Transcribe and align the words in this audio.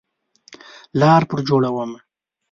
لار 0.99 1.23
پر 1.29 1.39
جوړومه 1.47 1.99